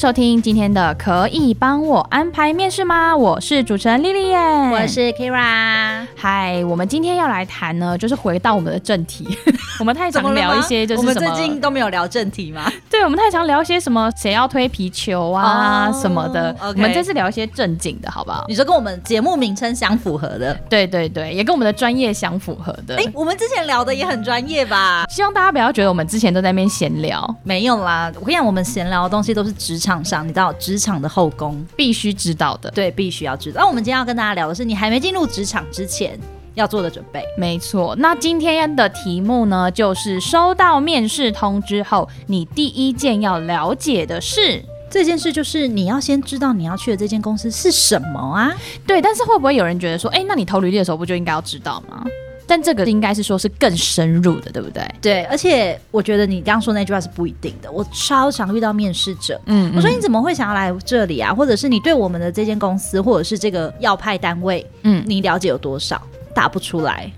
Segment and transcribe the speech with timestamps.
[0.00, 3.14] 收听今天的可以帮我安排面试吗？
[3.14, 4.38] 我是主持人莉莉耶，
[4.72, 6.06] 我是 Kira。
[6.16, 9.28] 嗨，我们今天要来谈呢，就是回到我们的正题。
[9.78, 11.00] 我们太常聊一些，就是？
[11.00, 12.72] 我们最近都没有聊正题吗？
[12.88, 16.56] 对，我们太常聊一些什么谁要推皮球啊、oh, 什么的。
[16.62, 18.46] 我们这次聊一些正经的，好不好？
[18.48, 20.54] 你说跟我们节目名称相符合的？
[20.70, 22.96] 对对对，也跟我们的专业相符合的。
[22.96, 25.04] 哎，我们之前聊的也很专业吧？
[25.10, 27.36] 希望大家不要觉得我们之前都在那边闲聊。
[27.42, 29.89] 没有啦，我跟你讲，我们闲聊的东西都是职场。
[29.90, 33.60] 场上，你知道职场的后宫必须知道的，对，必须要知道。
[33.62, 36.18] 那我们今天要跟大家聊的是，你还没进入职场之前
[36.54, 37.24] 要做的准备。
[37.36, 44.62] 没错，那今天的题目呢，就是收到面试通知后，你第一件要了解的事。
[44.88, 48.52] 这件事就是你要先知道你要去的这间公司是什么啊？
[48.86, 52.04] 对，但是会不会有人觉得说，哎，那你投履历的时候不就应该要知道吗？
[52.50, 54.82] 但这个应该是说是更深入的，对不对？
[55.00, 57.70] 对，而且我觉得你刚刚说那句话是不一定的。
[57.70, 61.32] 我超常遇到面试者，嗯，我说你怎么会想要来这里啊？
[61.32, 66.02] 或者是你对我们的这间公司，或者是这个要派单位，嗯，你了解有多少？
[66.34, 67.08] 答不出来。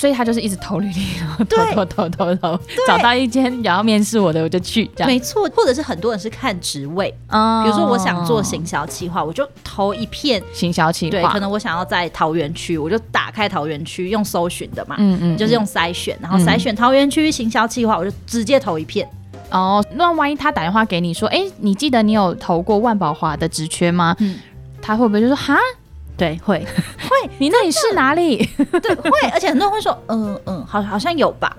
[0.00, 5.46] 所以他就是一直投履历，然后投投投投投，找到一间然后面试我的我就去，这样没错。
[5.54, 11.10] 或者是很多人是看职位，嗯，比如说我想做行销企划，我就投一片行销企划。
[11.10, 19.06] 对，可能我想要在桃园区，我就打开桃园区用搜寻的嘛，嗯嗯，就是用筛选，然后筛选桃园区行销企划，我就直接投一片。
[19.50, 24.16] 哦，那万一他打电话给你说，哎，你记得你有投过万宝华的职缺吗？
[24.20, 24.38] 嗯，
[24.80, 25.58] 他会不会就说哈？
[26.20, 28.46] 对， 会会，你那里是哪里？
[28.82, 31.56] 对，会，而且很多人会说，嗯嗯，好，好像有吧。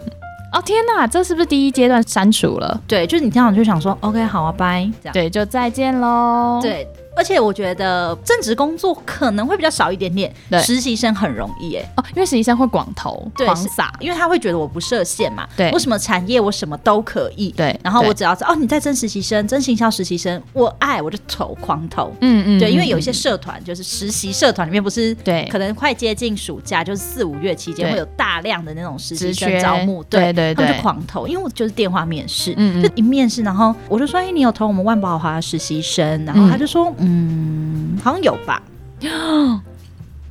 [0.54, 2.82] 哦天哪，这是不是第一阶段删除了？
[2.86, 6.60] 对，就是你这样就想说，OK，好啊，拜，这样，对，就再见喽。
[6.62, 6.88] 对。
[7.16, 38.62] 而且我觉得正职工作可能会比较少一点点，对，实习生很容易哎哦，因为实习生会广投广撒，因为他会觉得我不设限嘛，对，我什么产业我什么都可以，对，然后我只要哦你在征实习生，真行销实习生，我爱我就投狂投，嗯嗯，对，因为有一些社团就是实习社团里面不是对，可能快接近暑假，就是四五月期间会有大量的那种实习生招募，对对对，他们就狂投，因为我就是电话面试，嗯，就一面试，然后我就说哎你有投我们万宝华实习生，然后他就说嗯，好像有吧。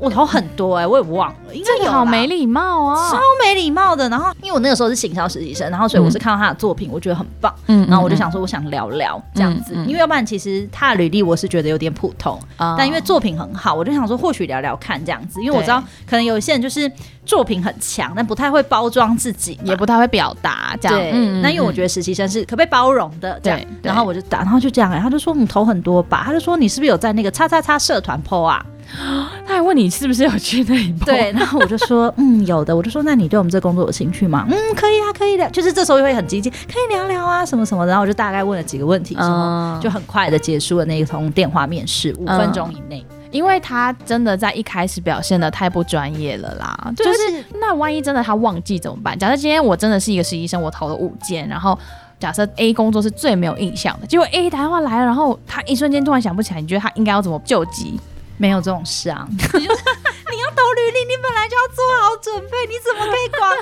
[0.01, 1.91] 我投很多哎、欸，我也忘了，应该有。
[1.91, 4.09] 好没礼貌啊，超没礼貌的。
[4.09, 7.55] 然后，因为我那个时候是行销实习生，然后所以我是看到他的作品，我觉得很棒。
[7.67, 15.43] 嗯，然后我就想说，我想聊聊这样子，嗯嗯、因为要不然其实他的履历我是觉得有点普通，嗯、但因为作品很好，我就想说或许聊聊看这样子。
[15.43, 16.91] 因为我知道可能有一些人就是
[17.27, 21.43] 作品很强，但不太会包装自己，也不太会表达这样。
[21.43, 23.59] 那因为我觉得实习生是可被包容的这样。
[23.59, 28.65] 对，然后我就打，然后就这样、欸，他就说你投很多吧，他就说你是不是有在那个叉叉叉社团 po 啊？
[29.47, 31.05] 他还问你是不是有去那一部？
[31.05, 32.75] 对，然后我就说， 嗯，有的。
[32.77, 34.47] 我就说，那你对我们这工作有兴趣吗？
[34.51, 35.49] 嗯，可以啊，可以的。
[35.51, 37.91] 就是这时候又会很积极，可以聊聊啊，什么什么的。
[37.91, 43.17] 然后我就大概问了几个问题，之后、嗯、就很快的结束了那一通电话面试，五分钟以内、嗯。
[43.31, 46.93] 因为他真的在一开始表现的太不专业了啦。
[46.97, 49.17] 就是那万一真的他忘记怎么办？
[49.17, 51.79] 假设今天我真的是一个实习生，我投了五件，然后
[52.19, 58.01] 假设 A 工作是最没有印象的，结果 A 打电话来了，然后他一瞬间突然想不起来，你觉得他应该要怎么救急？
[58.41, 59.27] 没有这种事啊！
[59.29, 63.55] 你要投履历，你本来就要做好准备，你怎么可以光？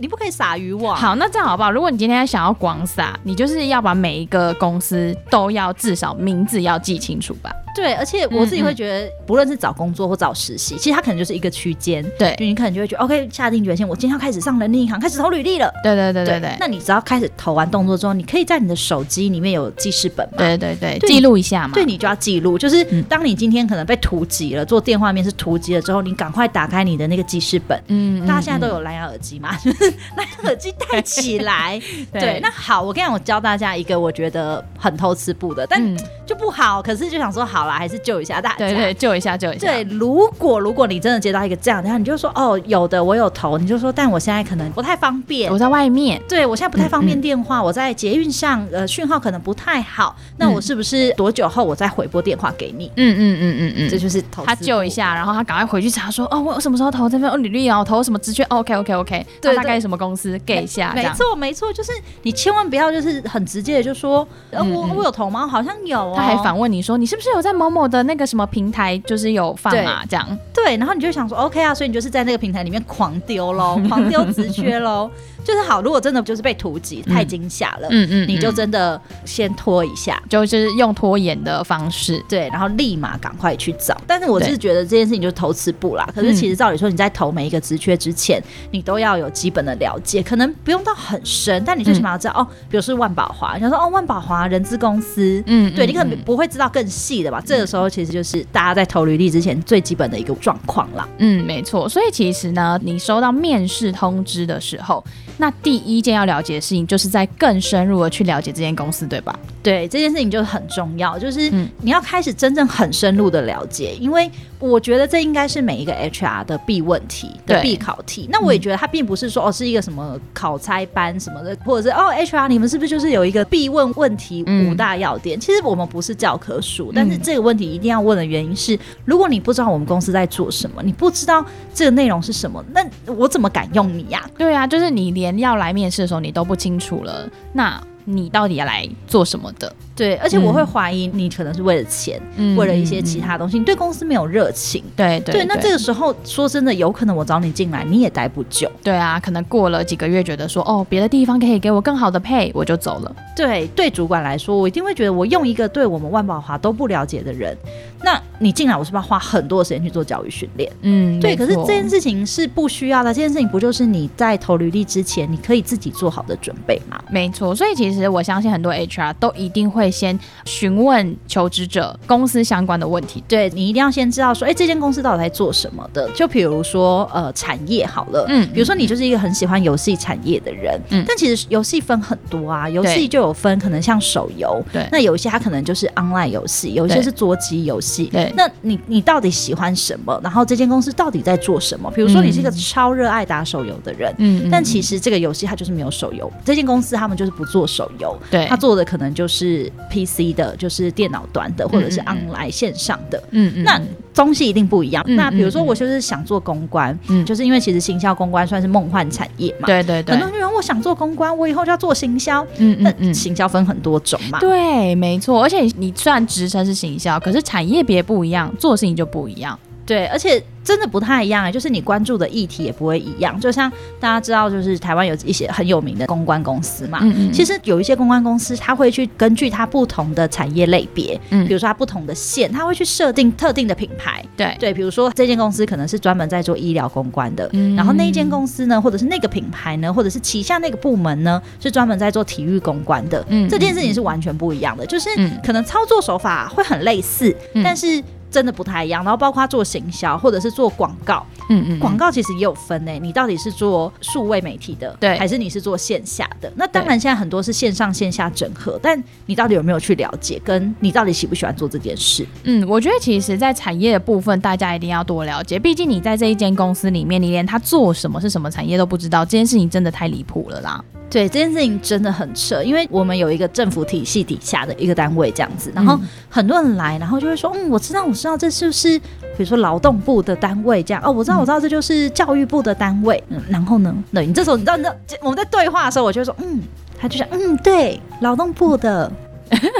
[0.00, 0.96] 你不可以撒渔网。
[0.96, 1.70] 好，那这样好不好？
[1.70, 7.50] 如果你今天想要广撒，你就是要把每一个公司都要至少名字要记清楚吧。
[7.74, 12.04] 对，而且我自己会觉得，不论是找工作或找实习，其实它可能就是一个区间。
[12.18, 15.72] 对，就你可能就会觉得，OK，下定决心，我今天要开始上人力银行，开始投履历了。
[15.84, 16.56] 对对对对对。
[16.58, 20.38] 那你只要开始投完动作之后，你可以在你的手机里面有记事本嘛？
[20.38, 21.74] 对对对，记录一下嘛。
[21.74, 27.80] 对，你就要记录，就是当你今天可能被突击了，做电话面试突击了之后，你赶快打开你的那个记事本。
[27.86, 28.26] 嗯。
[28.26, 29.54] 大家现在都有蓝牙耳机嘛？
[29.62, 31.80] 就是蓝牙耳机戴起来。
[32.12, 32.38] 对。
[32.42, 35.82] 那好，我跟你讲，我教大家一个我觉得很偷吃布的，但
[36.26, 36.82] 就不好。
[36.82, 38.56] 可是就想说，好了，还是救一下大家。
[38.58, 39.66] 对对，救一下，救一下。
[39.66, 46.20] 对，如果如果你真的接到一个这样，然后你就说哦，有的我有投，你就说，但我现在可能不太方便，我在外面。
[46.28, 50.14] 对，我现在不太方便电话，嗯嗯，我在捷运上，呃，讯号可能不太好。
[50.36, 52.90] 那我是不是多久后我再回拨电话给你？
[52.96, 57.28] 嗯嗯嗯嗯嗯，这就是投他救一下，然后他赶快回去查说，哦，我什么时候投这份？
[57.28, 60.92] 哦，履历啊，我投什么职缺？OK OK OK，对，大概什么公公司给一下。
[60.94, 61.92] 没错，没错，就是
[62.22, 65.46] 你千万不要就是很直接的就说，呃，我我有投吗？
[65.46, 66.14] 好像有哦。
[66.16, 70.02] 他还反问你说，你是不是有在某某的那个什么平台，就是有放啊？
[70.08, 70.26] 这样。
[70.54, 75.10] 对，然后你就想说，OK 啊，所以你就是在那个平台里面狂丢喽，狂丢直缺喽。
[75.44, 83.98] 就是好，如果真的就是被突击太惊吓了，嗯嗯，你就真的先拖一下，就是用拖延的方式，对，然后立马赶快去找。
[84.06, 86.06] 但是我是觉得这件事情就是投辞不啦。
[86.14, 97.42] 可是其实照理说，你在投每一个职缺之前，你都要有基本的了解，可能不用到很深，但你最起码要知道哦，比如是万宝华，你说哦，万宝华人资公司，嗯，对你可能不会知道更细的吧？
[97.46, 101.08] 这个时候其实就是大家在投履历之前最基本的一个状况啦。
[101.18, 101.88] 嗯，没错。
[101.88, 105.02] 所以其实呢，你收到面试通知的时候。
[105.38, 109.38] 那第一件要了解的事情，就是在更深入的去了解这间公司，对吧？
[109.62, 111.50] 对，这件事情就很重要，就是
[111.80, 118.28] 你要开始真正很深入的了解，因为我觉得这应该是每一个 HR 的必问题的必考题。
[118.30, 125.38] 那我也觉得它并不是说哦是一个什么考差班什么的，或者是哦 HR 你们是不是就是有一个必问问题五大要点？
[125.38, 131.44] 其实我们不是教科书，但是这个问题一定要问的原因是，如果你不知道我们公司在做什么，你不知道
[131.74, 134.24] 这个内容是什么，那我怎么敢用你呀？
[134.38, 135.27] 对啊，就是你连。
[135.36, 139.74] 要来面试的时候，你都不清楚了，那你到底要来做什么的？
[139.98, 144.82] 对，而且我会怀疑你可能是为了钱，嗯、为了一些其他东西，嗯、你对公司没有热情。
[144.94, 148.70] 对对对，那这个时候说真的，有可能我找你进来，你也待不久。
[148.82, 153.16] 对啊，可能过了几个月，觉得说哦，别的地方可以给我更好的配，我就走了。
[153.34, 157.56] 对，对主管来说，我一定会觉得我用一个对我们万宝华都不了解的人，
[158.02, 160.70] 那你进来，我是不是要花很多时间去做教育训练？
[160.82, 161.34] 嗯，对。
[161.34, 167.00] 可是这件事情是不需要的，这件事情不就是你在投履历之前，你可以自己做好的准备吗？
[167.10, 167.54] 没错。
[167.54, 176.10] 所以其实我相信很多 HR 都一定会先询问求职者公司相关的问题，对，你一定要先知道说，哎、欸，这间公司到底在做什么的？
[176.12, 190.18] 就比如说，呃，产业好了，嗯，比如说你就是一个很喜欢游戏产业的人，嗯，但其实游戏分很多啊，游戏就有分，可能像手游，对，那有一些它可能就是 online 游戏，有一些是桌机游戏，对，那你你到底喜欢什么？
[190.22, 191.90] 然后这间公司到底在做什么？
[191.90, 200.48] 比如说你是一个超热爱打手游的人，嗯，但其实这个游戏它就是没有手游，这间公司他们就是不做手游，对，他做的可能就是 PC 的。
[200.58, 203.80] 就是电脑端的，或者是 online 线上的，嗯嗯，那
[204.14, 205.04] 东西一定不一样。
[205.06, 210.16] 那比如说，我就是想做公关，嗯，就是因为其实行销公关算是梦幻产业嘛，对对对。
[210.16, 215.40] 很多人我想做公关，我以后就要做行销，嗯嗯，那行销分很多种嘛，对，没错。
[215.42, 219.56] 而且你虽然职称是行销，可是产业别不一样，做的事情就不一样，
[219.88, 220.40] 对，而且。
[220.64, 223.40] 真的不太一样哎，就是你关注的议题也不会一样。
[223.40, 226.98] 就像大家知道，就是台湾有一些很有名的公关公司嘛。
[227.00, 227.32] 嗯嗯。
[227.32, 234.22] 其实有一些公关公司，它会去根据它不同的产业类别，嗯，比如说它不同的线，它会去设定特定的品牌。
[234.36, 243.24] 对对，比如说这间公司可能是专门在做医疗公关的，嗯，然后那一间公司呢，或者是那个品牌呢，或者是旗下那个部门呢，是专门在做体育公关的。
[243.28, 245.08] 嗯，这件事情是完全不一样的，就是
[245.42, 247.34] 可能操作手法会很类似，
[247.64, 248.04] 但是。
[248.30, 256.52] 真的不太一样，然后包括做行销或者是做广告，嗯嗯，广告其实也有分诶，你到底是做数位媒体的，对，还是你是做线下的？
[256.56, 260.40] 那当然现在很多是线上线下整合，但你到底有没有去了解？
[260.44, 262.26] 跟你到底喜不喜欢做这件事？
[262.44, 270.84] 嗯，我觉得其实，在产业的部分，大家一定要多了解，毕竟你在这一间公司里面，你连他做什么是什么产业都不知道，这件事情真的太离谱了啦。
[271.10, 275.98] 对，这件事情真的很扯，因为我们有一个政府体系底下的一个单位这样子，然后
[276.28, 279.04] 很多人来，然后就会说，嗯，我知道，我知道，这是不是比
[279.38, 281.02] 如说劳动部的单位这样？
[281.04, 283.22] 哦，我知道，我知道，这就是教育部的单位。
[283.28, 283.94] 嗯，然后呢？
[284.12, 286.60] 对，你这时候你知道，你知道我们在对话的时候，我就会说，嗯，
[287.00, 289.10] 他就想，嗯，对，劳动部的。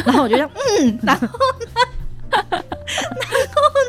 [0.04, 1.30] 然后我就想，嗯，然后呢？
[2.30, 2.52] 然后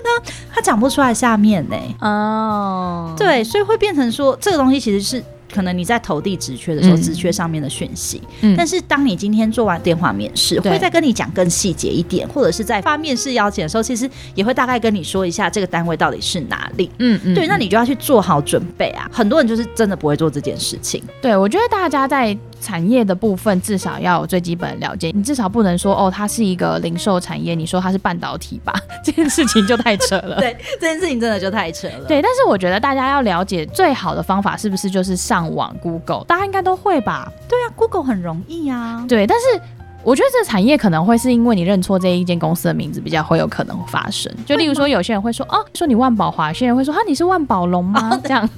[0.04, 0.32] 呢？
[0.54, 1.76] 他讲不出来下面呢。
[2.02, 5.24] 哦，对，所以会变成说，这个东西其实是。
[5.54, 8.22] 可能你在投递职缺的时候，职缺上面的讯息。
[8.42, 16.90] 嗯，但是当你今天做完电话面试，会再跟你讲更细节一点，或者是在发面试邀请的时候，其实也会大概跟你说一下这个单位到底是哪里。
[17.00, 19.10] 嗯嗯，对，那你就要去做好准备啊。
[19.12, 21.04] 很多人就是真的不会做这件事情。
[21.22, 28.74] 对，我觉得大家在产业的部分至少要有最基本的了解，你至少不能说哦，它是一个零售产业，你说它是半导体吧，
[29.04, 30.38] 这件事情就太扯了。
[30.42, 32.06] 对，这件事情真的就太扯了。
[32.08, 35.50] 对，但是我觉得大家要了解最好的方法是不是就是上。
[35.50, 37.28] 网 Google，大家应该都会吧？
[37.48, 39.04] 对啊，Google 很容易啊。
[39.10, 39.60] 对，但是
[40.04, 44.32] 我觉得这个产业可能会是因为你认错这一间公司的名字，比较会有可能发生。
[44.46, 48.10] 就例如说，有些人会说哦，说你万宝华，有些人会说哈，你是万宝龙吗？
[48.14, 48.54] 哦、这样，就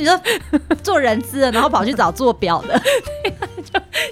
[0.00, 0.20] 你说
[0.82, 2.80] 做人资的，然后跑去找做表的，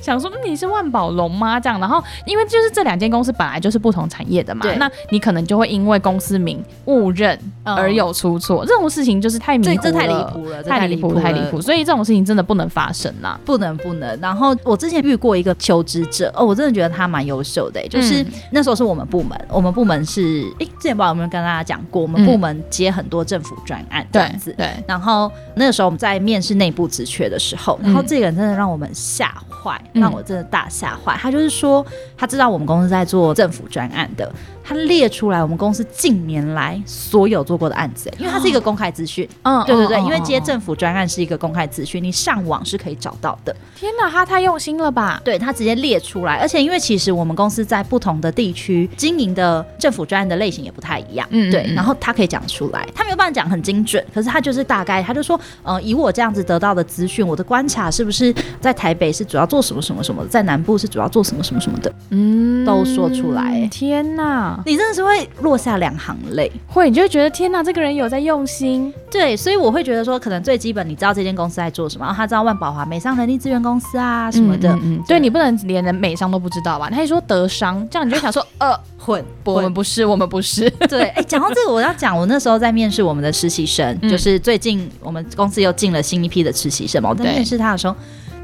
[0.08, 1.60] 想说你是万宝龙吗？
[1.60, 14.18] 这样，然后因为就是这两间公司本来就是不同产业的嘛，那你可能就会因为公司名误认而有出错，这种事情就是太迷糊了，这太离谱了，太离谱，太离谱，所以这种事情真的不能发生啦，不能不能。
[14.20, 24.70] 然后我之前遇过一个求职者，哦，我真的觉得他蛮优秀的，就是那时候是我们部门，我们部门是，哎，之前不知道有没有跟大家讲过，我们部门接很多政府专案这样子，对。
[24.86, 31.16] 然后那个时候我们在面试内部职缺的时候，然后这个人真的让我们吓坏，让我真的大吓坏。
[31.20, 31.84] 他就是说，
[32.16, 34.32] 他知道我们公司在做政府专案的。
[34.68, 39.26] 他列出来我们公司近年来所有做过的案子，因为它是一个公开资讯。
[39.40, 43.56] 嗯，对对对，因为接政府专案是一个公开资讯，你上网是可以找到的。
[43.74, 45.22] 天哪，他太用心了吧？
[45.24, 51.26] 对，他直接列出来，而且因为其实我们公司在不同的地区经营的政府专案的类型也不太一样。
[51.30, 63.66] 嗯，对，然后他可以讲出来，他没有办法讲很精准，可是他就是大概，他就说，呃，以我这样子得到的资讯，我的观察是不是在台北是主要做什么什么什么，在南部是主要做什么什么什么的，嗯，都说出来。
[63.70, 64.57] 天哪！
[64.64, 68.92] 你真的是会落下两行泪，会，你就会觉得天哪，这个人有在用心。
[69.10, 74.70] 对，所以我会觉得说，可能最基本，你知道这间公司在做什么，然后他知道万宝华美商人力资源公司啊什么的。
[74.74, 76.90] 嗯，嗯对，对你不能连人美商都不知道吧？
[76.90, 80.68] 他一说德商，这样你就想说，呃，混，我们不是，我们不是。
[80.88, 87.10] 对，哎，讲到这个，我要讲，我那时候在面试我们的实习生，嗯、就是最近我们公司又进了新一批的实习生嘛。
[87.10, 87.94] 我在面试他的时候，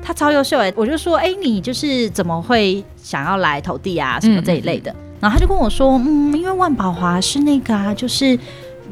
[0.02, 4.94] 他超优秀哎，我就说，哎，你就是怎么会想要来投递啊，什么这一类的。
[5.20, 8.38] 然后他就跟我说，嗯，因为万宝华是那个啊，就是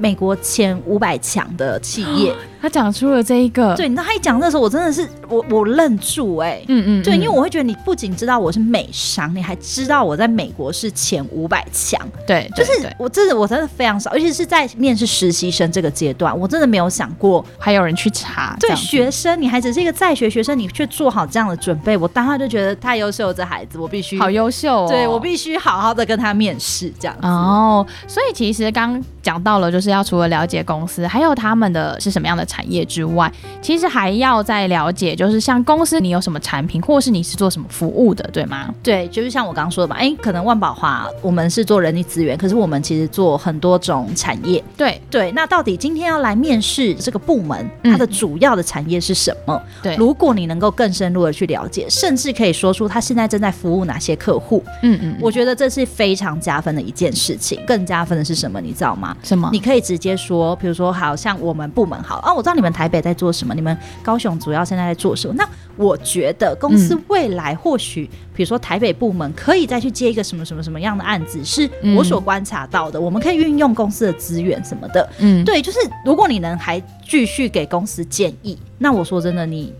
[0.02, 2.34] 美国前五百强的企业。
[2.60, 18.56] 他讲出了这一个，对，那他一讲那时候，我真的是我我愣住哎、欸，嗯嗯，对，因为我会觉得你不仅知道我是美商，你还知道我在美国是前五百强，对，就是我真的我真的非常少，尤其是在面试实习生这个阶段，我真的没有想过还有人去查。
[18.60, 27.26] 对，学生你还只是一个在学学生，你却做好这样的准备，我当下就觉得太优秀了，这孩子我必须好优秀、哦，对我必须好好的跟他面试这样子。
[27.26, 33.30] 哦，所以其实刚讲到了，就是要除了了解公司，还有他们的是什么样的产业之外，
[33.60, 38.74] 其实还要再了解，就是像公司你有什么产品，或是你是做什么服务的，对吗？
[38.82, 44.62] 对，就是像我刚刚说的嘛，哎，可能万宝华我们是做人力资源，可是我们其实做很多种产业。
[44.76, 49.60] 对对，那到底今天要来面试这个部门，它的主要的产业是什么？
[49.82, 57.60] 对、嗯，如果你能够更深入的去了解，甚至可以说出他现在正在服务哪些客户，嗯嗯，我觉得这是非常加分的一件事情。
[57.66, 58.60] 更加分的是什么？
[58.60, 59.16] 你知道吗？
[59.22, 59.48] 什么？
[59.52, 62.82] 你可以直接说，比如说，好像我们部门好啊，我知道你们台。
[62.82, 63.54] 台北在做什么？
[63.54, 65.34] 你们高雄主要现在在做什么？
[65.38, 73.00] 那我觉得公司未来或许，比如说台北部门可以再去接一个什么什么什么样的案子，是我所观察到的。
[73.00, 75.08] 我们可以运用公司的资源什么的。
[75.20, 79.72] 嗯，对，就是如果你能还继续给公司建议，那我说真的，你。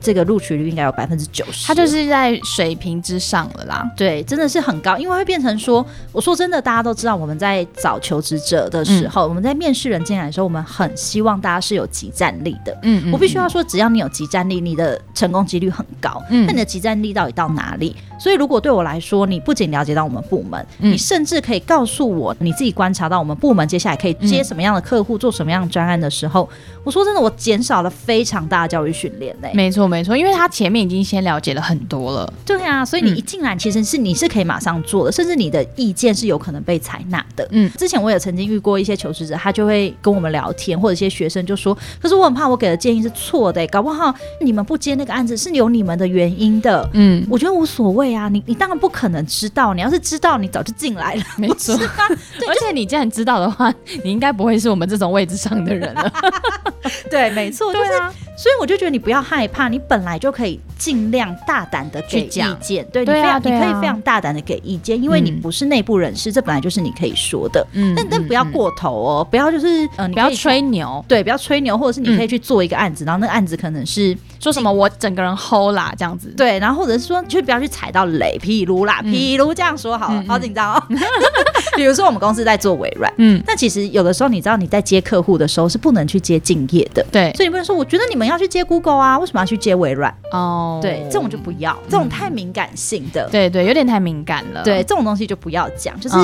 [0.00, 3.90] 这个录取率应该有百分之九十，它就是在水平之上了啦。
[3.96, 12.72] 对，真的是很高，因为会变成说，我说真的，大家都知道我们在找求职者的时候，嗯、我们在面试人进来的时候，我们很希望大家是有即战力的。
[12.82, 16.22] 嗯，嗯，嗯，我必须要说，只要你有即战力，你的成功几率很高。
[16.30, 17.96] 嗯，那你的即战力到底到哪里？
[18.20, 26.48] 所以，如果对我来说，你不仅了解到我们部门，嗯、你甚至可以告诉我你自己观察到我们部门接下来可以接什么样的客户，做什么样的专案的时候，
[26.84, 29.50] 我说真的，我减少了非常大的教育训练嘞。
[29.54, 29.87] 没错。
[29.88, 32.32] 没错，因为他前面已经先了解了很多了。
[32.44, 37.46] 对啊，所以你一进来，其实是你是可以马上做的，甚至你的意见是有可能被采纳的。
[37.50, 51.22] 嗯，之前我也曾经遇过一些求职者，他就会跟我们聊天，或者一些学生就说：“可是我很怕我给的建议是错的，搞不好你们不接那个案子是有你们的原因的。”嗯，我觉得无所谓啊，你你当然不可能知道，你要是知道，你早就进来了。
[51.36, 51.76] 没错，
[52.38, 53.72] 对，而且你既然知道的话，
[54.04, 56.12] 你应该不会是我们这种位置上的人了。
[57.10, 58.12] 对，没错，对啊。
[58.38, 62.28] 所以我就觉得你不要害怕，你本来就可以尽量大胆的给意
[62.60, 67.66] 见，对，你非常你可以非常大胆的给意见，因为你不是内部人士，这本来就是你可以说的。
[67.72, 69.66] 嗯，但但不要过头哦，不要就是
[69.96, 80.82] 呃，不要吹牛，对，不要吹牛，或者是你可以去做一个案子，然后那个案子可能是说什么我整个人 hold 啦这样子，对，然后或者是说就不要去踩到雷，譬如啦，譬如这样说好了，好紧张哦。
[81.74, 88.27] 比如说我们公司在做微软，嗯，但其实有的时候你知道你在接客户的时候是不能去接敬业的，对，所以你不能说我觉得你们。
[88.30, 89.18] 要去接 Google 啊？
[89.18, 90.12] 为什么要去接微软？
[90.32, 94.62] 哦，oh, 对，这种就不要，这种太敏感性的，对对，有点太敏感了。
[94.62, 95.98] 对，这种东西就不要讲。
[96.00, 96.16] 就是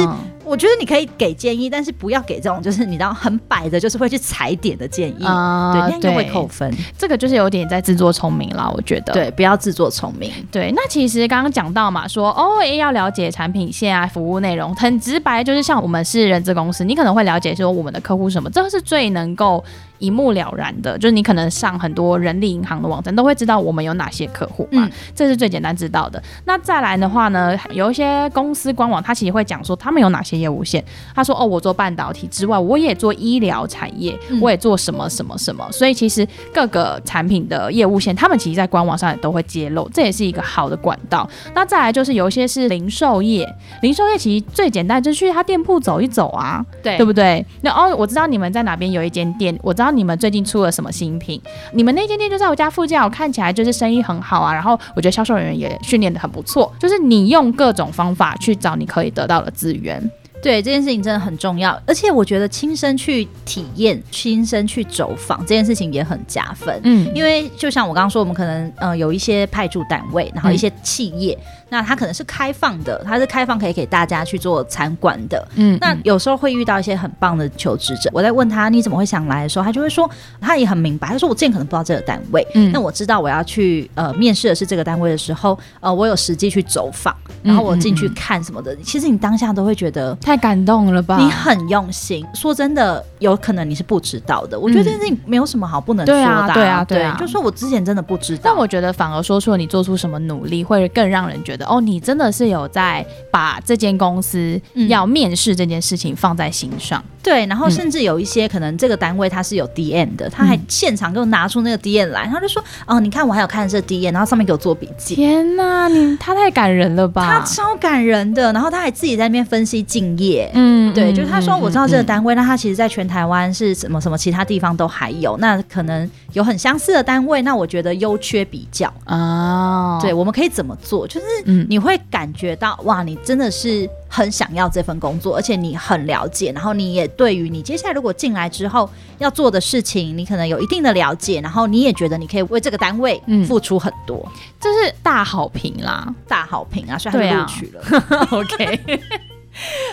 [0.44, 6.72] 我觉得你可以给建议，但是不要给这种就是你知道很摆的就是会去踩点的建议，呃、对，那样会扣分。
[6.98, 9.12] 这个就是有点在自作聪明了，我觉得。
[9.12, 10.30] 对，不要自作聪明。
[10.50, 19.64] 对，那其实刚刚讲到嘛，说哦，要了解产品线啊，服务内容，很直白，就是像我们是人资公司，你可能会了解说我们的客户什么，这是最能够。
[20.00, 26.22] 一目了然的，就是你可能上很多人力银行的网站，都会知道我们有哪些客户嘛，嗯、这是最简单知道的。
[26.44, 30.84] 那再来的话呢，有一些公司官网，它其实会讲说他们有哪些业务线。
[31.14, 35.66] 他说哦，我做半导体之外，我也做医疗产业，我也做什么什么什么。
[35.72, 41.26] 所以其实各个产品的业务线，他们其实在官网上也都会揭露，这也是一个好的管道。
[41.54, 43.48] 那再来就是有一些是零售业，
[43.80, 47.42] 零售业其实最简单就是去他店铺走一走啊，对对不对？
[47.62, 49.94] 那哦，我知道你们在哪边有一间店，我知道。
[49.94, 51.40] 你们最近出了什么新品？
[51.72, 54.52] 你们那间店就在我家附近，我看起来就是生意很好啊。
[54.52, 60.10] 然后我觉得销售人员也训练的很不错，就是你用各种方法去找你可以得到的资源。
[60.44, 66.78] 对，这件事情真的很重要，而且我觉得亲身去体验、亲身去走访这件事情也很加分。
[66.84, 71.34] 嗯，因为就像我刚刚说，我们可能呃有一些派驻单位，然后一些企业。
[71.40, 75.44] 嗯那它可能是开放的，它是开放可以给大家去做参观的。
[75.56, 80.08] 嗯，那有时候会遇到一些很棒的求职者，我在问他你怎么会想来的时候，他就会说
[80.40, 91.18] 他也很明白，他说我之前可能不知道这个单位，嗯，那我知道我要去呃面试的是这个单位的时候，呃，我有实际去走访，然后我进去看什么的，嗯嗯嗯，其实你当下都会觉得太感动了吧？
[91.18, 92.24] 你很用心。
[92.32, 94.58] 说真的，有可能你是不知道的。
[94.58, 98.42] 我觉得这件事情没有什么好不能说的，啊，对啊，对啊，就说我之前真的不知道。
[98.44, 102.44] 但我觉得反而说出了你做出什么努力，会更让人觉得哦，你真的是。
[102.54, 117.26] 有在把这间公司要面试这件事情放在心上，嗯、对，然后甚至有一些可能这个单位他是有 DM 的，他还现场给我拿出那个 DM 来，他就说：“哦，你看我还有看这 DM，然后上面给我做笔记。”天哪，你他太感人了吧？
[117.26, 131.08] 他超感人的，然后他还自己在那边分析敬业，嗯，对，就是他说我知道这个单位，那他其实在全台湾是什么什么其他地方都还有，那可能有很相似的单位，那我觉得优缺比较啊，对，我们可以怎么做？
[131.08, 131.26] 就是
[131.68, 132.30] 你会感。
[132.34, 147.80] 觉到哇，你真的是很想要这份工作，而且你很了解，然后你也对于你接下来如果进来之后要做的事情，你可能有一定的了解，然后你也觉得你可以为这个单位付出很多，嗯、这是大好评啦，大好评啊，所以他录取了。
[148.18, 149.33] 啊、 OK。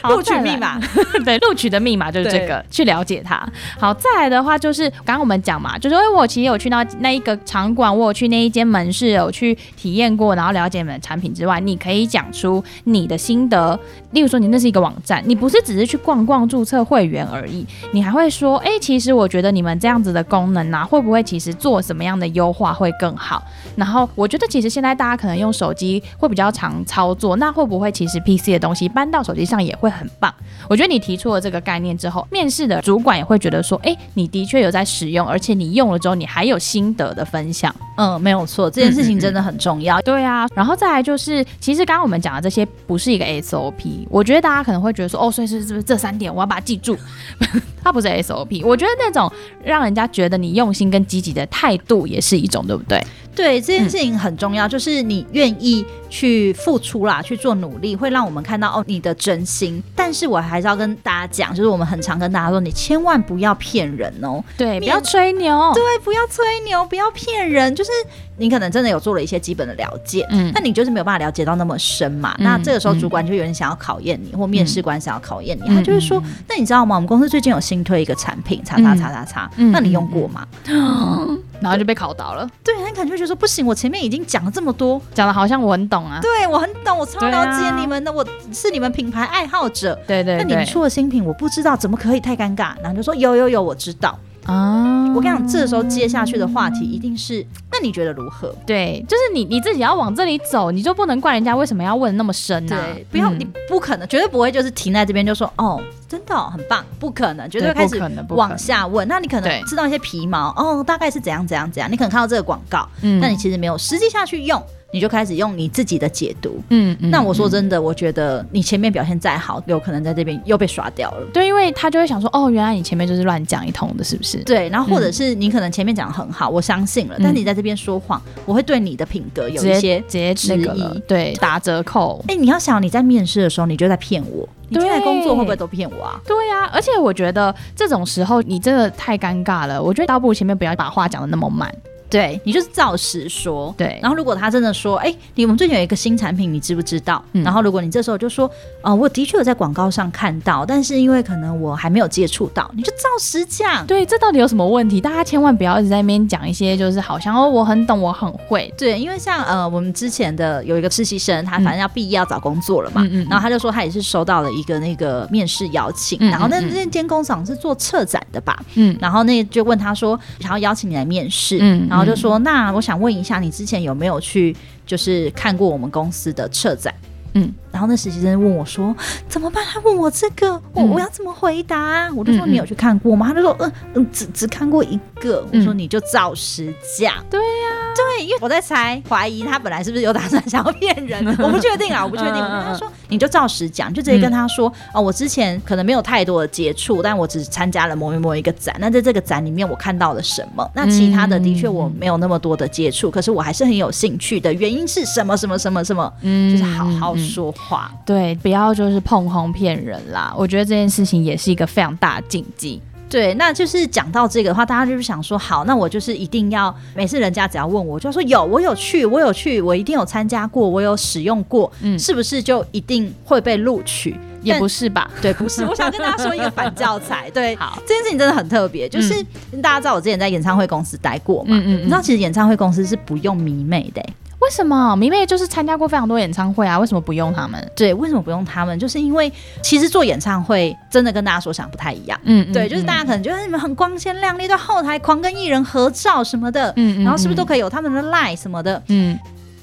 [0.09, 0.79] 录取密码，
[1.23, 3.47] 对，录取的密码就是这个，去了解它。
[3.79, 13.79] 好，再来的话就是刚刚我们讲嘛，就是因为我其实有去到那一个场馆，我有去那一间门市，有去体验过，然后了解你们的产品之外，你可以讲出你的心得。
[14.11, 23.41] 例如说，你那是一个网站，你不是只是去逛逛注册会员而已，你还会说，哎、欸，其实我觉得你们这样子的功能啊，会不会其实做什么样的优化会更好？
[23.77, 30.33] 然后我觉得其实现在大家可能用手机会比较常操作，那会不会其实 PC 的东西搬到手机上也会很棒？
[30.69, 37.75] 我觉得你提出了这个概念之后，面试的主管也会觉得说，哎，你的确有在使用，而且你用了之后，你还有心得的分享。
[37.97, 39.97] 嗯，没有错，这件事情真的很重要。
[39.97, 46.97] 嗯嗯嗯对啊，然后再来就是，其实刚刚我们讲的这些不是一个 SOP，我觉得大家可能会觉得说，哦，所以是是不是这三点我要把它记住？
[47.83, 49.31] 它不是 SOP，我觉得那种
[49.63, 53.03] 让人家觉得你用心跟积极的态度也是一种，对不对？
[53.35, 59.81] 对，这件事情很重要，嗯、就是你愿意去付出啦，去做努力，会让我们看到哦你的真心。
[59.95, 67.89] 但是我还是要跟大家讲，就是我们很常跟大家说，你千万不要骗人哦，对，不要吹牛，对，不要吹牛，不要骗人，就是
[68.37, 72.35] 你可能真的有做了一些基本的了解，嗯，那你就是没有办法了解到那么深嘛。
[72.39, 76.95] 嗯、那这个时候主管就有点想要考验你，嗯、或面试官想要考验你，嗯、他就是说，那你知道吗？
[76.95, 80.45] 我们公司最近有新推一个产品，叉叉叉叉叉，嗯、那你用过吗？
[81.61, 82.47] 嗯然后就被考倒了。
[82.63, 86.19] 对，很感觉得说不行，我前面已经讲了这么多，讲的好像我很懂啊。
[86.21, 89.93] 对，我很懂，我超了解你们的，啊、我是你们品牌爱好者。
[90.07, 90.37] 对，对对。
[90.37, 92.73] 那你们出了新品，我不知道，怎么可以太尴尬？
[92.81, 94.17] 然后就说有有有，我知道。
[94.51, 98.53] 啊，我跟你讲，这时候接下去的话题一定是，那你觉得如何？
[98.65, 102.75] 对，就是你你自己要往这里走，你就不能怪人家为什么要问那么深呢？
[102.93, 109.07] 对，不要，你不可能，绝对不会就是停在这边就说哦，真的很棒，不可能，绝对开始往下问。
[109.07, 114.61] 那你可能知道一些皮毛哦，大概是怎样怎样怎样，你可能看到这个广告，嗯，那你其实没有实际下去用。
[114.91, 121.25] 你就开始用你自己的解读，嗯，嗯，那我说真的，嗯、我觉得你前面表现再好，有可能在这边又被刷掉了。
[121.33, 124.43] 对，因为他就会想说，哦，原来你前面就是乱讲一通的，是不是？
[124.43, 132.23] 对，然后或者是你可能前面讲的很好，我相信了，嗯、但你在这边说谎，我会对你的品格有一些直接质疑，对，打折扣。
[132.27, 136.19] 哎、欸，你要想你在面试的时候，你就在骗我，你进来工作会不会都骗我啊？
[136.27, 141.73] 对呀、啊，而且我觉得这种时候你真的太尴尬了，我觉得倒不如前面不要把话讲的那么满。
[142.11, 143.73] 对，你就是照实说。
[143.77, 147.23] 对，然后如果他真的说，哎，你我们最近有一个新产品，你知不知道？
[147.31, 148.51] 嗯、然后如果你这时候就说，
[148.83, 153.87] 呃，我的确有在广告上看到，但是因为可能我还没有接触到，你就照实讲。
[153.87, 154.99] 对，这到底有什么问题？
[154.99, 158.71] 大家千万不要一直在那边讲一些，就是好像哦，我很懂，我很会。
[158.77, 176.93] 对，因为像呃，我们之前的有一个实习生，他反正要毕业要找工作了嘛，嗯、然后他就说他也是收到了一个那个面试邀请，嗯、然后那那间工厂是做策展的吧，嗯，然后那就问他说，想要邀请你来面试，嗯，然后就说，那我想问一下，你之前有没有去就是看过我们公司的车展？
[177.33, 178.95] 嗯，然后那实习生问我说
[179.29, 182.09] ：“怎么办？”他问我这个，我我要怎么回答啊？
[182.15, 191.25] 我就说：“你有去看过吗？”他就说：“嗯嗯，只只看过一个。”我说：“你就照实讲。”对呀，对，因为我在猜，怀疑他本来是不是有打算想要骗人？
[191.39, 192.33] 我不确定啊，我不确定。
[192.33, 198.75] 他说：“你就照实讲，就直接跟他说哦，我之前可能没有太多的接触，但我只参加了某某某一个展。
[198.79, 200.69] 那在这个展里面，我看到了什么？
[200.75, 204.51] 那其他的的确我没有那么多的接触，可是我还是很有兴趣的。
[204.53, 205.37] 原因是什么？
[205.37, 205.57] 什么？
[205.57, 205.83] 什么？
[205.83, 206.11] 什么？
[206.21, 207.15] 嗯，就是好好。
[207.21, 210.33] 说话对，不要就是碰红骗人啦。
[210.37, 212.81] 我觉得这件事情也是一个非常大的禁忌。
[213.09, 224.15] 对，那就是讲到这个的话，大家就是想说，好，那我就是一定要每次人家只要问我，就说有，我有去，我有去，我一定有参加过，我有使用过，嗯，是不是就一定会被录取？
[224.43, 225.11] 也不是吧？
[225.21, 225.65] 对，不是。
[225.65, 227.29] 我想跟大家说一个反教材。
[227.31, 229.13] 对， 好，这件事情真的很特别，就是、
[229.51, 234.13] 嗯、大家知道我之前在演唱会公司待过嘛，嗯，嗯嗯，你知道其实演唱会公司是不用迷妹的、欸。
[234.41, 236.77] 为什么迷妹就是参加过非常多演唱会啊？
[236.77, 237.71] 为什么不用他们？
[237.75, 238.77] 对，为什么不用他们？
[238.77, 242.19] 就是因为其实做演唱会真的跟大家所想不太一样。
[242.23, 248.81] 嗯，对，就是大家可能觉得你们很光鲜亮丽，在后台狂跟艺人合照什么的，嗯，然后是不是都可以有他们的 line 什么的？
[248.87, 249.17] 嗯。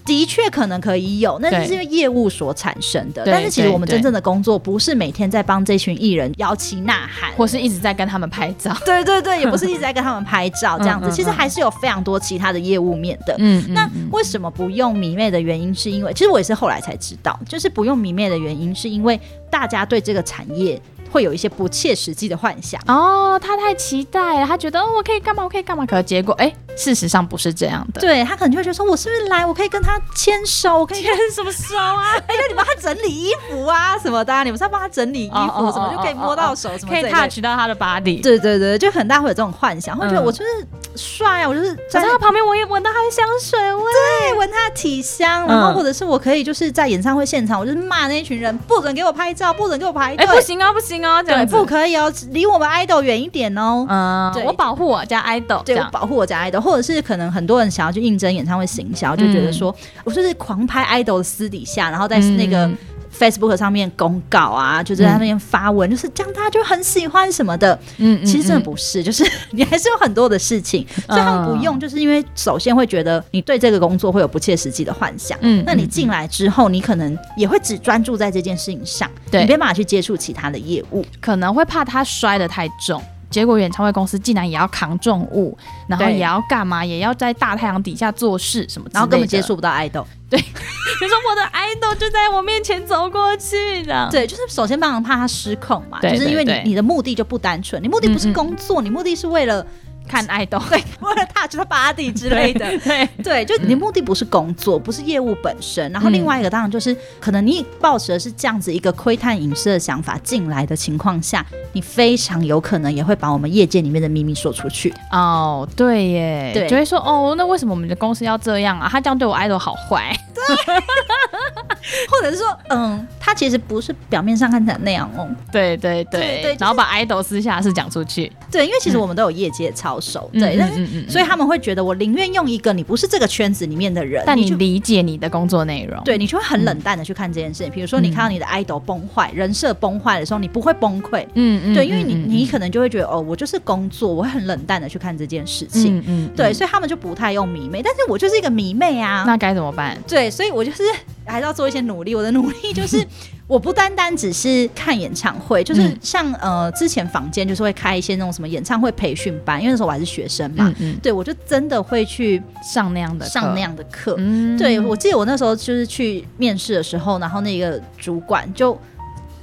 [0.08, 3.22] 的确可能可以有，那是因为业务所产生的。
[3.26, 8.74] 但是其实我们真正的工作不是每天在帮这群艺人摇旗呐喊，或是一直在跟他们拍照。
[8.86, 11.10] 对 对对， 也不是一直在跟他们拍照这样子。
[11.12, 13.36] 其实还是有非常多其他的业务面的。
[13.38, 20.80] 嗯，那为什么不用迷妹的原因，是因为其实我也是后来才知道，就是不用迷妹的原因，是因为大家对这个产业。
[21.10, 28.00] 会有一些不切实际的幻想哦，他太期待了，他觉得哦，我可以干嘛，我可以干嘛，可是结果哎，事实上不是这样的。
[28.00, 32.14] 对，他可能就会觉得说，我是不是来，我可以跟他牵手，我可以牵什么手啊？
[32.26, 38.22] 哎，那你帮他整理衣服啊什么的，你们是要帮他整理衣服，什么就可以摸到手，什么可以 touch 到他的 body。
[38.22, 40.66] 对对对，就很大会有这种幻想，会觉得我就是
[40.96, 43.82] 帅啊，我就是在他旁边，我也闻到他的香水味，
[44.30, 53.86] 对，闻他的体香，然后或者是我可以就是在演唱会现场，我就是骂那一群人，不准给我拍照，不准给我排队，哎，不行啊，不行啊，这样不可以哦，离我们 idol 远一点哦。
[53.88, 62.70] 嗯，对，我保护我家 idol，对，我保护我家 idol，或者是可能很多人想要去应征演唱会行销，就觉得说，我就是狂拍 idol 的私底下，然后在那个。
[63.16, 67.78] Facebook 上面公告啊，就在那边发文，嗯、就是这样，大家就很喜欢什么的。
[67.98, 75.38] 嗯，其实真的不是，就是 你还是有很多的事情，所以他们不用，就是因为首先会觉得你对这个工作会有不切实际的幻想。
[75.42, 83.02] 嗯，那你进来之后，你可能也会只专注在这件事情上，对，你没办法去接触其他的业务，可能会怕他摔得太重。
[83.30, 85.54] 结果演唱会公司竟然也要扛重物，
[85.86, 90.06] 然后也要干嘛，也要在大太阳底下做事什么，然后根本接触不到爱豆。
[90.30, 90.38] 对，
[91.00, 94.08] 就说我的爱豆就在我面前走过去的。
[94.10, 99.66] 对，就是首先帮人怕他失控嘛，就是因为你你的目的就不单纯，你目的不是工作，你目的是为了。
[100.08, 114.92] 看爱豆，对，为了 touch 他 body 之类的， 对对，就你的目的不是工作，不是业务本身，然后另外一个当然就是，可能你抱持的是这样子一个窥探隐私的想法进来的情况下，你非常有可能也会把我们业界里面的秘密说出去。
[115.12, 118.88] 哦，对耶，对，就会说哦，那为什么我们的公司要这样啊？
[118.90, 120.44] 他这样对我爱豆好坏，对，
[122.08, 129.98] 或者是说，嗯，他其实不是表面上看起来那样哦，对对对对，然后把 idol 私下是讲出去，对，因为其实我们都有业界操。
[130.00, 137.72] 守对，但是所以他们会觉得我宁愿用一个你不是这个圈子里面的人，但你理解你的工作内容，对，你就会很冷淡的去看这件事情。
[137.72, 149.98] 比如说你看到你的 idol 崩坏、人设崩坏的时候，你不会崩溃，嗯嗯，对，因为你你可能就会觉得哦，我就是工作，我会很冷淡的去看这件事情，嗯，对，所以他们就不太用迷妹，但是我就是一个迷妹啊，那该怎么办？
[150.06, 150.84] 对，所以我就是
[151.26, 152.14] 还是要做一些努力。
[152.14, 153.04] 我的努力就是。
[153.46, 160.98] 我不单单只是看演唱会，就是像呃之前坊间就是会开一些那种什么演唱会培训班，因为那时候我还是学生嘛，嗯嗯。
[161.02, 164.16] 对，我就真的会去上那样的上那样的课。
[164.18, 168.78] 嗯、对，我记得我那时候就是去面试的时候，然后那个主管就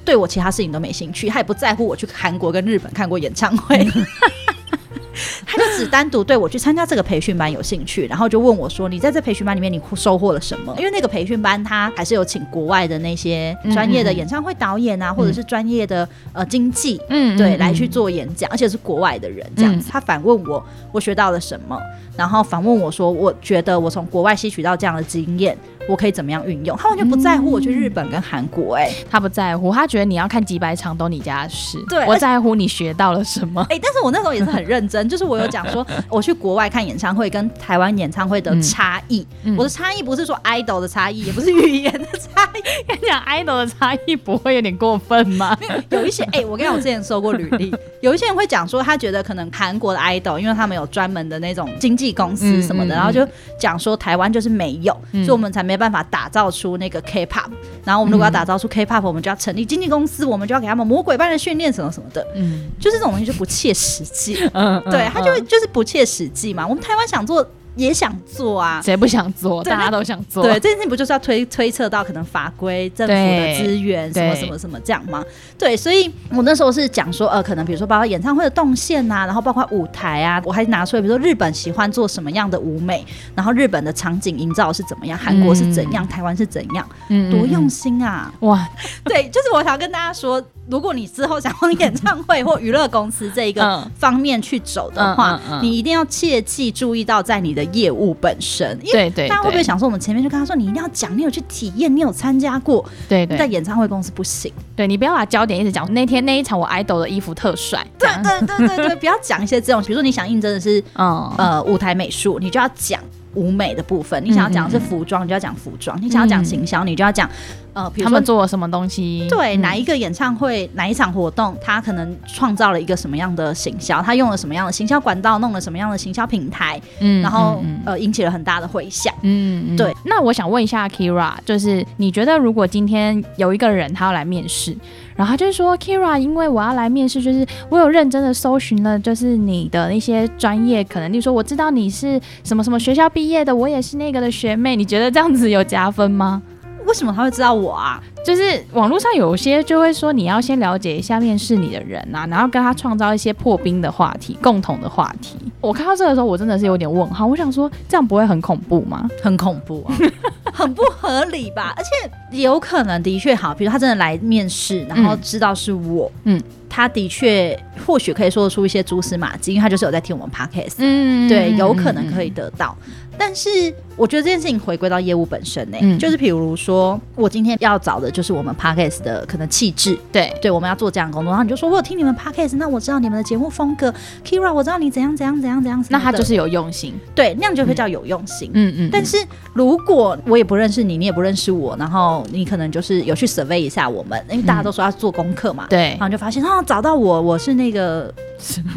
[0.03, 3.87] 对我其他事情都没兴趣，他也不在乎我去韩国跟日本看过演唱会。
[5.85, 19.89] 单独对我去参加这个培训班有兴趣，然后就问我说：“你在这培训班里面，你收获了什么？”因为那个培训班他还是有请国外的那些专业的演唱会导演啊，嗯、或者是专业的呃经纪，嗯，对，来去做演讲，而且是国外的人这样子。
[19.91, 21.79] 他反问我，我学到了什么？
[22.17, 26.75] 然后反问我说：“我觉得我从国外吸取到这样的经验。”我可以怎么样运用？
[26.75, 31.77] 他完全不在乎我去日本跟韩国、欸，哎、嗯，他不在乎，他觉得你要看几百场都你家的事。
[31.87, 33.61] 对，我在乎你学到了什么。
[33.69, 39.25] 哎、欸，但是我那时候也是很认真，就是我有讲说，我去国外看演唱会跟台湾演唱会的差异。
[39.43, 42.61] 嗯、我的差异不是说 idol 的差异，也不是语言的差异。
[42.87, 45.55] 跟你讲 idol 的差异不会有点过分吗？
[45.89, 53.27] 有一些，哎、欸，我跟你讲，我之前收过履历，有一些人会讲说，他觉得可能韩国的 idol，因为他们有专门的那种经纪公司什么的，然后就
[53.59, 56.49] 讲说台湾就是没有，嗯、所以我们才没办法打造。
[56.55, 57.49] 出那个 K-pop，
[57.83, 66.67] 然后我们如果要打造出 K-pop，我们就要成立经纪公司，我们就要给他们魔鬼般的训练什么什么的，嗯，就是这种东西就不切实际，嗯，对，他就就就是不切实际嘛。
[66.67, 67.49] 我们台湾想做。
[67.75, 69.63] 也想做啊，谁不想做？
[69.63, 70.43] 大家都想做。
[70.43, 75.23] 对，这件事情不就是要推推测到可能法规、政府的资源什么什么什么这样吗？
[75.57, 88.33] 对，所以我那时候是讲说，呃，可能比如说包括演唱会的动线啊，然后包括舞台啊，我还拿出来，比如说日本喜欢做什么样的舞美，然后日本的场景营造是怎么样，韩国是怎样，嗯、台湾是怎样，嗯，多用心啊！
[88.41, 88.67] 哇，
[89.05, 90.43] 对，就是我想要跟大家说。
[90.67, 98.77] 如果你之后想往演唱会或娱乐公司这一个方面去走的话，你一定要切记注意到在你的业务本身。
[98.83, 102.83] 因为大家会不会想说，我们前面就跟他说，你一定要讲，你有去体验，你有参加过。
[103.07, 104.51] 对对，在演唱会公司不行。
[104.75, 107.85] 对，你不要把焦点一直讲那天那一场我爱豆的衣服特帅。
[107.97, 113.01] 对对对对对， 不要讲一些这种，比如说你想应征的是嗯呃舞台美术，你就要讲
[113.33, 117.29] 舞美的部分；你想要讲的是服装，你就要讲服装；你想要讲行销，你就要讲。
[117.75, 119.27] 呃，比如说他们做了什么东西？
[119.29, 124.01] 对，哪一个演唱会，哪一场活动，他可能创造了一个什么样的行销？
[124.01, 125.37] 他用了什么样的行销管道？
[125.39, 126.81] 弄了什么样的行销平台？
[127.01, 129.13] 嗯，然后呃，引起了很大的回响。
[129.23, 129.93] 嗯，对。
[130.05, 134.73] 那我想问一下 Keira，就是你觉得如果今天有一个人他要来面试，
[135.13, 146.41] 然后他就是说 Keira，因为我要来面试，就是我有认真的搜寻了，就是你的那些专业，可能例如说我知道你是什么什么学校毕业的，我也是那个的学妹，你觉得这样子有加分吗？
[146.85, 148.01] 为什么他会知道我啊？
[148.25, 155.37] 就是网络上有些就会说，你要先了解一下面试你的人啊，然后跟他创造一些破冰的话题，共同的话题。
[155.61, 157.25] 我看到这个时候，我真的是有点问号。
[157.25, 159.07] 我想说，这样不会很恐怖吗？
[159.21, 159.95] 很恐怖啊，
[160.53, 161.73] 很不合理吧？
[161.77, 172.75] 而且有可能的确好，比如他真的来面试，然后知道是我，嗯，他的确或许可以说得出一些蛛丝马迹，因为他就是有在听我们 podcast，嗯，对，有可能可以得到。
[173.17, 180.33] 但是我觉得这件事情回归到业务本身呢、欸，嗯、就是比如说我今天要找的就是我们 Podcast 的可能气质，对。
[180.41, 188.89] 对，我们要做这样的工作，然后你就说我有听你们 Podcast，那我知道你们的节目风格，Keira，我知道你怎样怎样怎样怎样，那他就是有用心，对，那样就会叫有用心，嗯嗯。
[188.91, 189.17] 但是
[189.53, 198.13] 如果我也不认识你，你也不认识我，然后你可能就是有去 survey 一下我们，因为大家都说要做功课嘛，对、嗯，然后就发现哦，找到我，我是那个，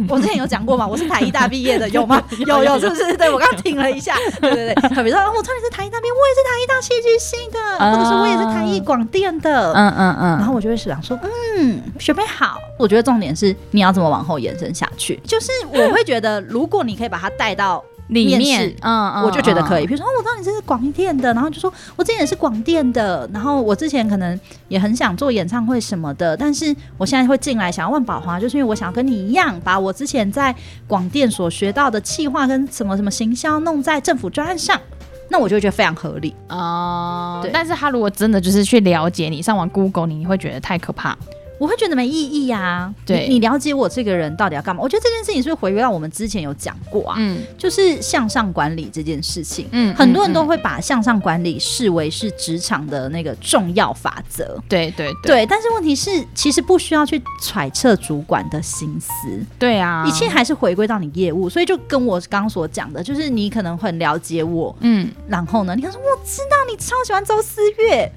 [0.08, 2.22] 我之前有讲过嘛，我是台艺大毕业的， 有吗？
[2.46, 3.16] 有有是不是？
[3.16, 4.14] 对，我刚听了一下。
[4.40, 11.18] 对对对，特别说，我知道你是台艺那边，我也是台艺大戏剧系的，或者是我也是台艺广电的，嗯嗯嗯，然后我就会想说，
[11.56, 17.84] 嗯，学妹好，我觉得重点是你要怎么往后延伸下去，就是我会觉得，如果你可以把它带到。
[18.08, 19.86] 里面，嗯嗯，我就觉得可以。
[19.86, 30.54] 比如说，我知道你这是广电的，然后就说我之前也是广电的，然后我之前可能也很想做演唱会什么的，但是我现在会进来想要问宝华，就是因为我想要跟你一样，把我之前在
[30.86, 34.80] 广电所学到的企划跟什么什么行销弄在政府专案上，
[35.28, 37.40] 那我就会觉得非常合理哦。
[37.42, 41.16] 对，但是他如果真的就是去了解你，上网 Google 你，你会觉得太可怕。
[41.58, 42.94] 我会觉得没意义呀、啊。
[43.04, 44.82] 对你，你了解我这个人到底要干嘛？
[44.82, 47.16] 我觉得这件事情是不是回归到我们之前有讲过啊？
[47.18, 49.68] 嗯，就是向上管理这件事情。
[49.72, 54.58] 嗯，很多人都会把向上管理视为是职场的那个重要法则。
[54.68, 55.46] 对对对，对。
[55.46, 59.10] 但是问题是，其实不需要去揣测主管的心思。
[59.58, 61.48] 对啊，一切还是回归到你业务。
[61.48, 64.74] 所以就跟我刚刚所讲的，就是你可能很了解我。
[64.80, 68.12] 嗯，然后呢，你可能说我知道你超喜欢周思月。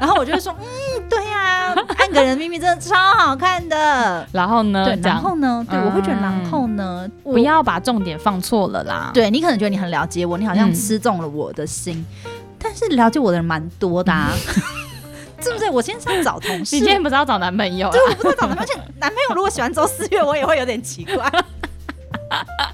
[0.00, 4.26] 然后我就会说，嗯，对呀、啊，《爱个人的秘密》真的超好看的。
[4.32, 4.82] 然后呢？
[4.86, 5.64] 对，然后呢？
[5.68, 9.10] 对，我会觉得然后呢，不要把重点放错了啦。
[9.12, 14.30] 对，你可能觉得你很了解我，你好像吃中了我的心，嗯、但是了解我的人蛮多的，啊，
[15.42, 15.68] 是不是？
[15.68, 17.90] 我今天是要找同事，你今天不是要找男朋友？
[17.90, 21.30] 对，我不是要找男朋友，而且男朋友如果喜欢周思月，我也会有点奇怪。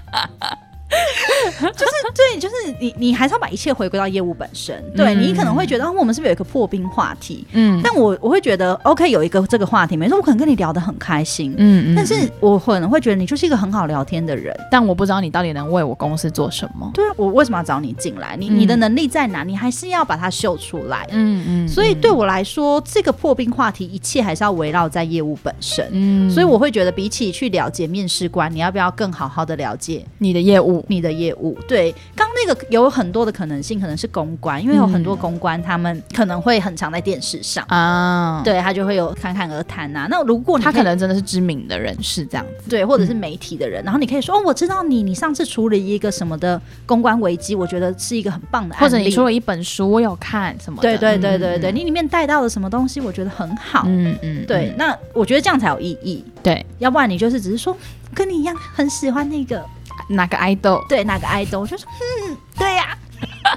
[1.60, 4.82] 就是对，就是你，你还是要把一切回归到业务本身。
[4.94, 7.46] 对，你可能会觉得，我们是不是有一个破冰话题？
[7.52, 11.54] 嗯，但我我会觉得，OK，有一个这个话题，没错，我可能跟你聊得很开心。
[11.56, 16.90] 嗯嗯，但是我可能会觉得你就是一个很好聊天的人，但我不知道你到底能为我公司做什么。
[16.94, 18.36] 对啊，我为什么要找你进来？
[18.36, 19.44] 你你的能力在哪？
[19.44, 21.06] 你还是要把它秀出来。
[21.10, 25.86] 嗯嗯，所以对我来说，这个破冰话题，一切还是要围绕在业务本身。
[25.92, 30.84] 嗯，所以我会觉得，比起去了解面试官，你要不要更好好的了解你的业务？
[30.88, 40.06] 你的业务，对，刚那个有很多的可能性，可能是公关，因为有很多公关他们可能会很常在电视上啊，对他就会有侃侃而谈呐。
[40.10, 57.76] 那如果他可能真的是知名的人士这样子，对，或者是媒体的人，然后你可以说哦，我知道你，你上次处理一个什么的公关危机，我觉得是一个很棒的案例，或者你出了一本书，我有看什么，对对对对对，你里面带到了什么东西，我觉得很好，嗯嗯，对，那我觉得这样才有意义，对，要不然你就是只是说
[58.14, 59.64] 跟你一样很喜欢那个。
[60.08, 60.86] 哪个 idol？
[60.86, 61.60] 对，哪个 idol？
[61.60, 61.88] 我就说，
[62.28, 62.96] 嗯，对呀，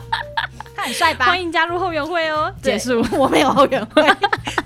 [0.75, 1.25] 他很帅吧？
[1.25, 2.53] 欢迎加入后援会哦。
[2.61, 4.03] 结束， 我没有后援会。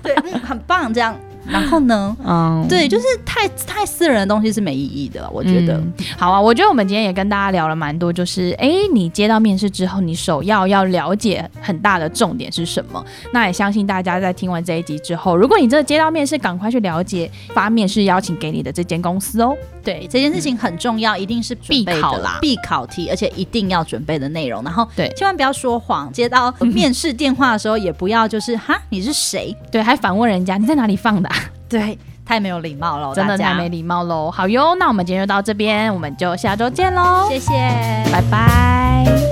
[0.02, 1.14] 对，嗯，很棒，这样。
[1.46, 2.16] 然后呢？
[2.24, 5.74] 嗯，对，就是太太私人的东西是没意义的，我觉得。
[5.74, 13.04] 嗯、好啊，我觉得我们今天也跟大家聊了蛮多，就是哎，你接到面试之后，你首要要了解很大的重点是什么？
[13.32, 19.56] 那也相信大家在听完这一集之后，如果你真的接到面试，赶快去了解发面试邀请给你的这间公司哦。
[19.82, 24.62] 对，这件事情很重要，一定是必考啦，必考题，而且一定要准备的内容。
[24.62, 29.54] 然后，对，千万不要说谎，接到 面试电话的时候，也不要就是哈，你是谁？
[29.70, 31.33] 对，还反问人家你在哪里放的啊？
[31.76, 34.30] 对，太没有礼貌了，真的太没礼貌喽。
[34.30, 37.26] 好哟，那我们今天就到这边，我们就下周见喽。
[37.28, 37.52] 谢谢，
[38.12, 39.23] 拜拜。